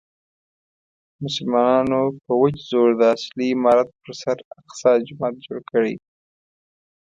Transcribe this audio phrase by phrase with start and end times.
[1.23, 5.93] مسلمانانو په وچ زور د اصلي عمارت پر سر اقصی جومات جوړ کړی.